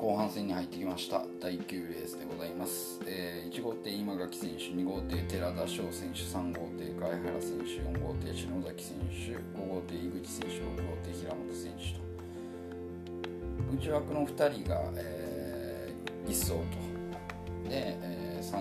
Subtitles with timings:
[0.00, 1.26] 後半戦に入ってきました。
[1.42, 13.76] 第9レースでございます、えー、1号艇今垣選手2号艇寺田翔選手3号艇貝原選手4号艇篠崎選手5号艇井口選手6号艇平本選手と。
[13.76, 17.68] 内枠の2人が、えー、1走と。
[17.68, 18.56] で、えー、345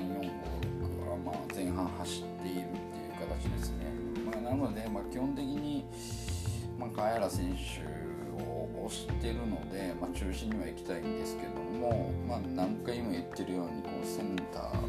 [1.08, 3.86] は、まあ、前半走っているっていう形ですね、
[4.26, 5.86] まあ、なので、まあ、基本的に、
[6.78, 8.09] まあ、貝原選手
[8.86, 14.78] をしてるので、まあ、中心には行きたいんですけども、まあ、何回も言ってるようにこうセンター。
[14.78, 14.82] っ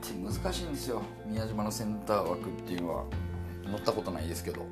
[0.00, 0.12] て
[0.42, 1.02] 難しいんですよ。
[1.26, 3.04] 宮島のセンター枠っていうのは。
[3.70, 4.62] 乗ったことないですけど。
[4.62, 4.68] うん。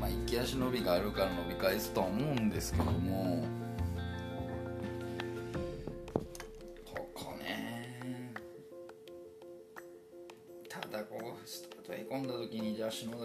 [0.00, 3.44] まあ行き足伸びがあるから伸び返すとは思うんですけども。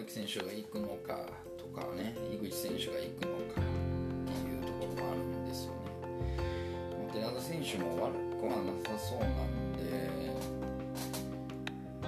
[0.03, 3.63] 木選手が行くのかとかね井口選手が行くのかっ
[4.27, 5.79] ていうところもあるんですよね。
[7.13, 9.83] 寺田選手も悪くはなさそうなんで、
[12.01, 12.07] う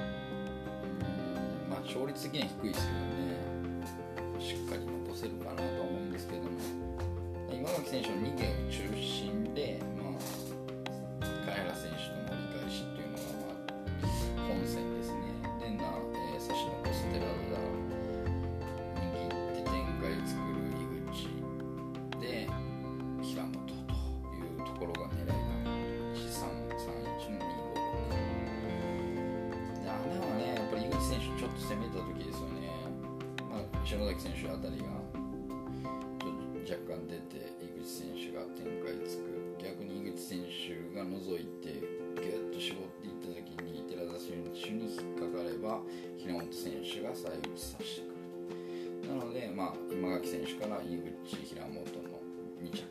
[1.67, 3.05] んまあ、勝率的には低いですけどね
[4.39, 6.55] しっかり残せるかなと思うんですけども、ね、
[7.53, 8.15] 今垣選手の
[34.15, 34.85] 篠崎選手あたりが
[36.65, 41.69] 若干出て井口選手が展開つく逆に井口選手が覗いて
[42.15, 45.81] ギュッと絞っていった時に寺田選手に引っかかれば
[46.17, 51.83] 平本選手が再打ちさせてくるなので、まあ、今垣選手から井口平本の
[52.63, 52.81] 2着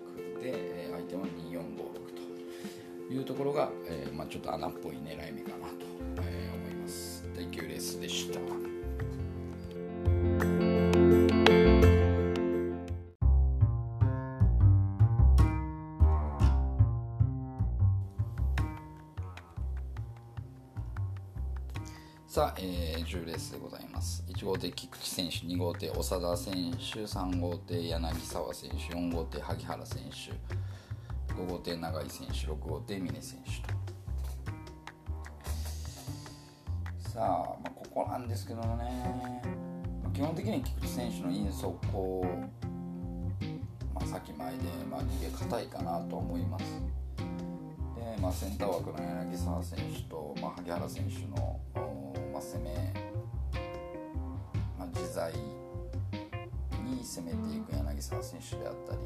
[0.40, 5.84] で相手は2456というところが、えーまあ、ちょっと穴っぽい狙い目かなと、
[6.22, 8.53] えー、思います第9レースでした。
[22.34, 24.24] さあ、えー、10レースでございます。
[24.26, 30.32] 1号艇菊池選手、2号艇長田選手、3号艇柳沢選手、4号艇萩原選手、
[31.32, 33.68] 5号艇永井選手、6号艇峰選手と。
[37.08, 39.40] さあ、まあ、ここなんですけどもね、
[40.02, 42.26] まあ、基本的に菊池選手のイン速攻、
[43.94, 46.64] まあ、先前で、まあ、逃げ硬いかなと思います。
[47.94, 51.60] で、まあ、センター枠の柳沢選手と、まあ、萩原選手の
[52.34, 52.92] まあ、攻め、
[54.76, 58.98] まあ、自在に攻めていく柳沢選手であったり、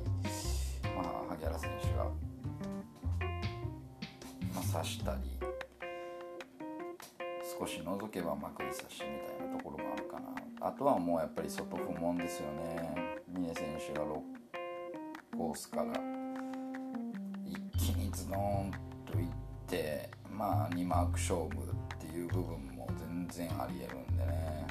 [0.97, 2.11] まあ、萩原選手が、ま
[4.56, 5.21] あ、刺したり
[7.61, 10.28] 少し覗けばまくり刺しみたいなところもあるかな。
[10.60, 13.21] あとはもうやっぱり外不問ですよね。
[13.28, 14.21] 峰選手が6
[15.37, 15.93] コースから
[17.45, 18.71] 一気にズドン
[19.05, 19.28] といっ
[19.66, 21.68] てまあ2マーク勝負
[23.38, 24.66] 然ありえるんでね。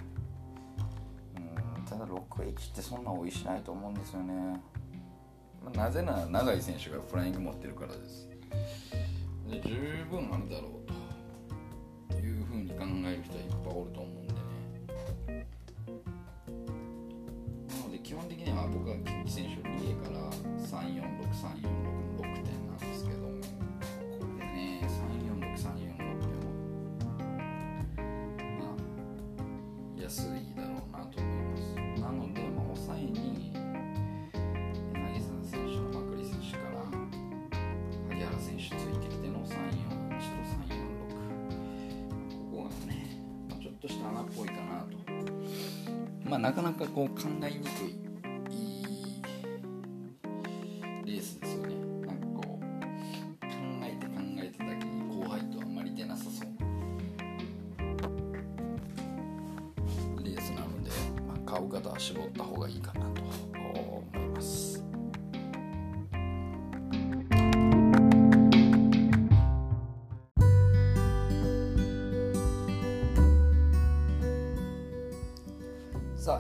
[1.78, 4.61] うんただ6 1ってそんな多いしないと思うんですよね。
[5.73, 8.29] なぜなら永井選手がフライング持ってるからです。
[9.50, 10.81] で十分あるだろ
[12.09, 15.47] うというふうに考える人はいっぱいおると思うんでね。
[17.69, 20.29] なので基本的には僕は菊池選手の家から
[20.59, 21.76] 34634
[44.38, 46.30] 多いかなと。
[46.30, 48.06] まあ、なかなかこう考えにくい。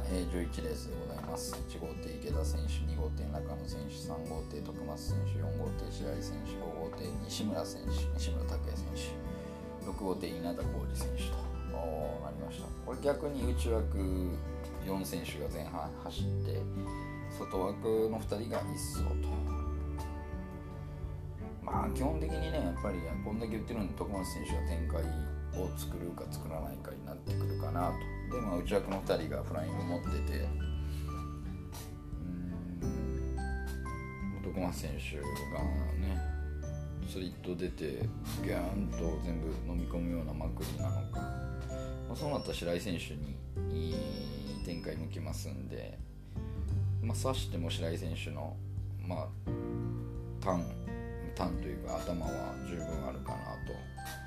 [0.09, 1.53] えー、11レースでございます。
[1.69, 8.85] 1号艇池田選手、2号艇中野選手、3号艇徳松選手、4号艇白井選手、5号艇西村選手、西村拓也選
[9.83, 11.37] 手、6号艇稲田浩二選手と
[12.23, 12.67] なりました。
[12.85, 13.97] これ逆に内枠、
[14.87, 16.61] 4選手が前半走って
[17.37, 19.27] 外枠の2人が1走と
[21.61, 25.03] まあ基本的にねやっぱりこんだけ言ってるんで徳松選手は展開
[25.61, 30.47] を作るか作らないかになってくるかなとでまあ内枠の2人がフライング持ってて。
[32.81, 33.07] うん。
[34.43, 35.63] 徳松選手が
[35.99, 36.37] ね
[37.07, 38.03] スリット出て
[38.43, 43.37] ギャーンと全部飲み込むようなまくりなのか、まあ、そうなったら白井選手に
[43.71, 43.95] いい
[44.65, 45.97] 展開向きますんで、
[47.01, 48.55] まあ、刺しても白井選手の
[49.05, 49.27] まあ
[50.41, 50.65] ターン
[51.33, 52.31] ターンというか頭は
[52.67, 54.26] 十分あるかなと。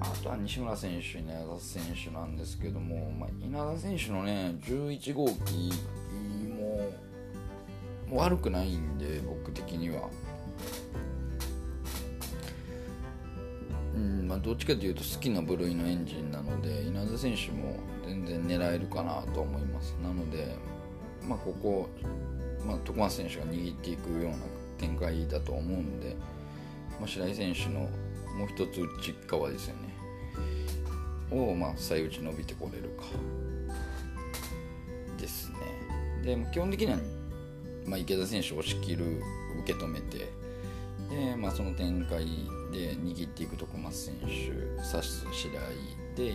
[0.00, 5.72] あとは西村選手稲田選手なんですけども、まあ、稲田選手のね11号機
[8.10, 10.08] も悪くないんで僕的には。
[13.94, 17.74] うんまあ、どっちかというと好きな部類のエンジンなので稲田選手も
[18.06, 20.54] 全然狙えるかなと思いますなので、
[21.26, 21.88] まあ、ここ、
[22.64, 24.36] まあ、徳松選手が握っていくような
[24.78, 26.16] 展開だと思うんで、
[27.00, 27.88] まあ、白井選手の
[28.38, 29.88] もう一つ内側ですよね。
[31.30, 33.04] を、まあ、最内伸びてこれるか。
[35.20, 35.56] ですね。
[36.22, 36.98] で基本的には、
[37.84, 39.22] まあ、池田選手を押し切る
[39.64, 40.30] 受け止めて
[41.10, 42.24] で、まあ、その展開
[42.72, 46.34] で握っていく徳松選手指す白井で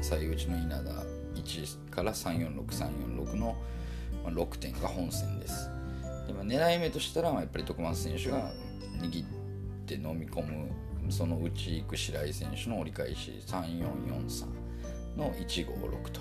[0.00, 0.90] 最内の稲田
[1.34, 3.56] 1から346346の
[4.26, 5.70] 6点が本戦です。
[6.26, 8.50] で、まあ、狙い目としたらやっぱり徳松選手が
[9.00, 9.26] 握っ
[9.86, 10.70] て飲み込む
[11.10, 14.46] その内行く白井選手の折り返し3443
[15.16, 16.20] の156と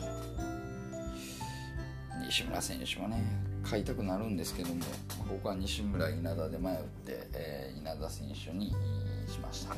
[2.25, 3.23] 西村選手はね
[3.63, 4.81] 買いたくなるんですけども
[5.27, 8.71] ここは西村稲田で迷って、えー、稲田選手に
[9.27, 9.75] しました。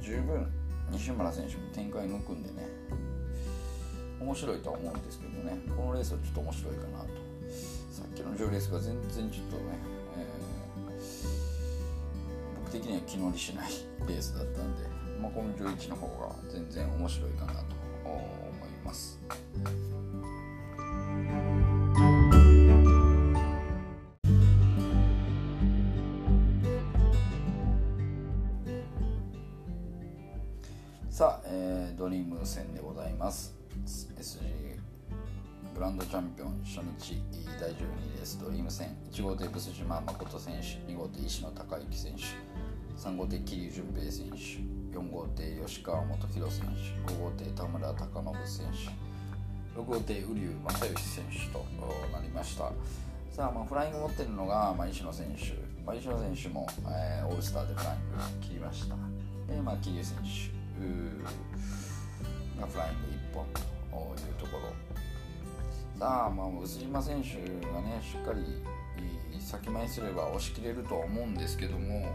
[0.00, 0.46] 十分
[0.92, 2.68] 西村選手も展開抜くんでね
[4.20, 7.06] 面白いとは思うんですけどねこのレースはちょっと面白いかなと
[7.90, 9.78] さっきの10レースが全然ちょっとね、
[12.76, 13.70] 的には気乗りしない
[14.06, 14.82] レースだったんで、
[15.20, 17.60] まあ、この11の方が全然面白いかなと
[18.04, 19.18] 思います。
[31.08, 33.54] さあ、えー、ドリーム戦でございます。
[33.86, 34.76] SG
[35.74, 37.22] グランドチャンピオン初日
[37.60, 42.65] 第12レースドリーム戦1号艇ブス島誠選手2号艇石野孝之選手。
[42.96, 46.64] 3号艇桐生純平選手4号艇吉川元弘選
[47.06, 48.92] 手5号艇田村貴信選
[49.74, 51.64] 手6号艇瓜生正義選手と
[52.12, 52.72] なりました。
[53.30, 55.52] さあ、まあ、フライング持ってるのが、まあ、石野選手、
[55.84, 58.96] まあ、石野選手も、えー、オールスターでフライング切りました。
[59.52, 60.56] で、まあ、桐生選手。
[62.60, 63.46] がフライング1本
[64.16, 64.86] というところ。
[65.98, 68.62] さあ、まあ、薄島選手がねしっかり
[69.40, 72.14] 先前すれば押し切れるとは思うんですけども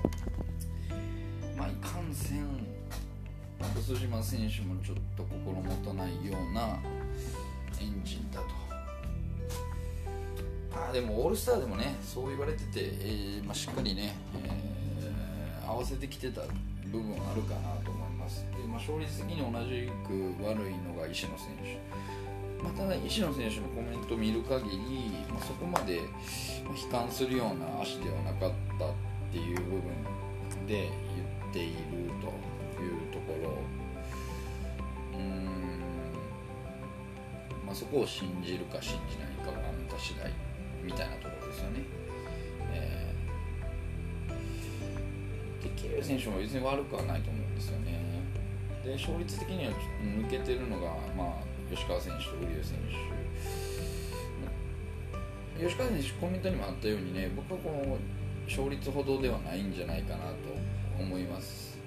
[1.61, 2.41] まあいかんせん
[3.77, 6.79] 薄島選手もちょっと心もたないような
[7.79, 8.47] エンジンだと。
[10.73, 16.41] あでもオールスターでもねそう言われてて、えーまあ、しっかりね、えー、合わせてきてた
[16.85, 18.43] 部分あるかなと思います。
[18.57, 26.03] で、まあ、勝率的に同じく悪いのが石野選手、まあ、ただ石野選手のコメントを見る限り、まあ、そこまで悲
[26.91, 28.89] 観するような足ではなかったっ
[29.31, 29.81] ていう部分
[30.65, 30.89] で
[31.51, 31.73] ている
[32.21, 32.27] と
[32.81, 33.57] いうところ。
[35.19, 35.45] うん、
[37.65, 40.31] まあ、そこを信じるか信じないかはあんた次第
[40.83, 42.01] みたいなところですよね。
[45.61, 48.01] で桐生選手も別に悪くはないと思うんですよね。
[48.83, 52.79] で勝率的には抜けてるのが、まあ、吉川選手と瓜生選
[55.57, 55.63] 手。
[55.63, 57.97] 吉川選手コメントにもあったようにね僕はこの
[58.47, 60.33] 勝率ほどではないんじゃないかなと
[61.01, 61.79] 思います。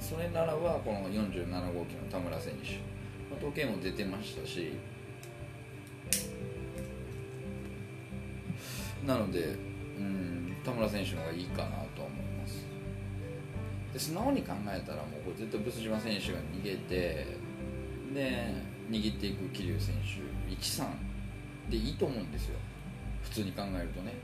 [0.00, 2.80] それならばこの47号機の田村選手。
[3.40, 4.72] 時計も出てましたし。
[9.06, 9.56] なので、
[9.96, 12.66] うん、田村選手の方がいいかなと思います。
[13.92, 17.26] で素直に考えたらもうこれ絶対ブス島選手が逃げて
[18.14, 18.54] で
[18.90, 22.58] 握っていく桐生選手13でいいと思うんですよ。
[23.22, 24.14] 普通に考えるとね。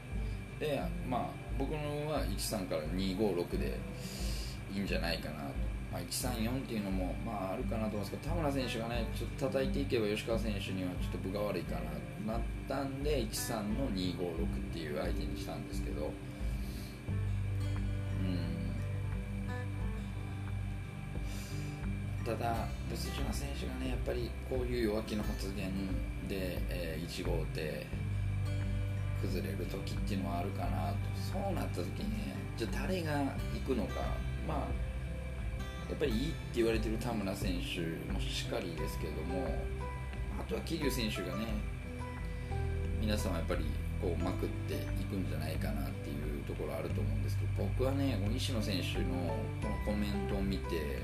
[0.58, 3.78] でまあ僕のは13から256で
[4.74, 5.40] いいんじゃないかなと、
[5.92, 11.86] まあ、134っていうのもまああるかなと思うんですけど田村選手がねちょっと叩いていけば吉川選手にはちょっと分が悪いかなと
[12.26, 14.18] なったんで13の256っ
[14.72, 16.10] ていう相手にしたんですけど。
[22.24, 25.70] ただ、ブス島選手がね、やっぱりこういう弱気の発言
[26.26, 27.86] で、えー、1号艇
[29.26, 33.12] 崩れる時っていうのはあるかなと、そうなった時にね、じゃあ誰が
[33.54, 34.00] 行くのか、
[34.46, 34.58] まあ、
[35.88, 39.46] やっぱりいいって言われてる田村選手もしっかりですけども、
[40.38, 41.46] あとは桐生選手がね、
[43.00, 43.64] 皆さんはやっぱり
[44.00, 51.02] こうまくっていくんじゃないかなっていうところあると思うんですけど僕はね西野選手のこのコメントを見て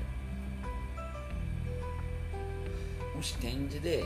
[3.15, 4.03] もし展示で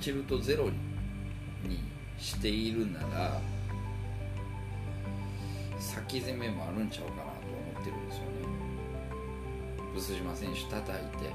[0.00, 0.87] チルトゼロに
[1.64, 1.80] に
[2.18, 3.40] しているなら
[5.78, 8.28] 先攻めもあるんちゃうかなと思ってるんですよね。
[9.94, 11.24] ブス島選手叩いて。
[11.24, 11.32] で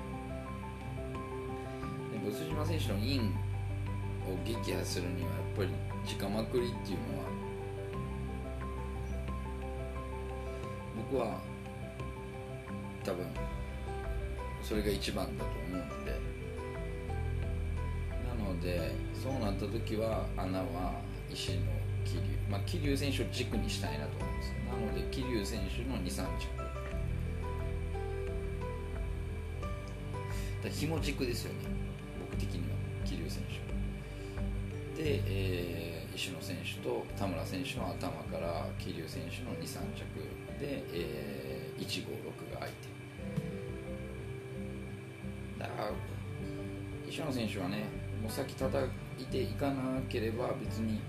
[2.24, 3.34] ブス島選手のイン
[4.28, 5.70] を撃破するにはやっぱり
[6.20, 7.26] 直まくりっていうのは
[11.12, 11.40] 僕は
[13.04, 13.26] 多分
[14.62, 16.43] それが一番だと思うんで。
[18.64, 18.92] で
[19.22, 21.02] そうなった時は穴は
[21.32, 21.58] 石の
[22.06, 22.52] 桐生。
[22.52, 26.64] まあ桐生選手を軸にしたいなと思うんですよなので桐生選手の23着
[30.64, 31.60] だ紐軸ですよね。
[32.22, 40.06] 僕的には桐生選手で、えー、石野選手と田村選手の頭から桐生選手の23着
[40.60, 42.88] で、えー、156が空いて
[45.60, 45.92] だから
[47.10, 48.86] 石野選手はねもう先叩
[49.20, 51.02] いていかなければ別に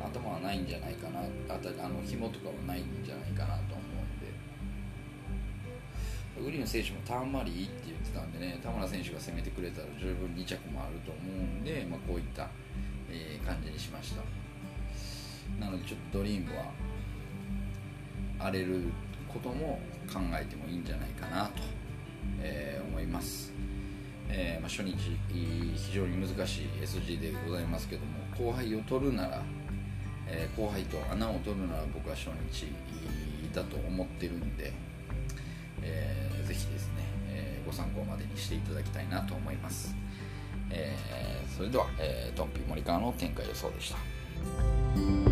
[0.00, 4.32] 頭はないんじゃないかなあたあの紐とかはないんじゃないかなと思うんで。
[6.42, 12.48] グリーン選手もターンマリーっていうたんでね田村選手が攻めてくれたら十分2着もあると思うんで、まあ、こういった、
[13.10, 14.22] えー、感じにしました。
[15.58, 16.64] なのでちょっとドリームは
[18.38, 18.84] 荒れる
[19.28, 19.80] ことも
[20.12, 21.62] 考えてもいいんじゃないかなと、
[22.40, 23.52] えー、思います、
[24.34, 24.96] えー、まあ、初日
[25.76, 29.42] 非常に難しい SG でございますけども後輩を取るなら、
[30.26, 32.66] え後輩と穴を取るなら僕は初日
[33.54, 34.72] だと思ってるんで、
[35.82, 39.94] えー、ぜひですねえご参考までにしていただきたいなと思います、
[40.70, 40.96] え、
[41.54, 45.31] それでは、えー、トンピー森川の展開予想でした。